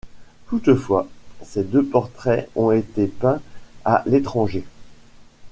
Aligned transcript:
Toutefois, 0.47 1.07
ces 1.43 1.61
deux 1.63 1.83
portraits 1.85 2.49
ont 2.55 2.71
été 2.71 3.05
peints 3.05 3.39
à 3.85 4.01
l'étranger. 4.07 4.63